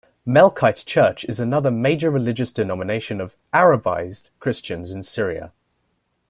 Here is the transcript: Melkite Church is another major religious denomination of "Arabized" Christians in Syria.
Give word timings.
Melkite 0.27 0.83
Church 0.87 1.23
is 1.25 1.39
another 1.39 1.69
major 1.69 2.09
religious 2.09 2.51
denomination 2.51 3.21
of 3.21 3.35
"Arabized" 3.53 4.31
Christians 4.39 4.91
in 4.91 5.03
Syria. 5.03 5.51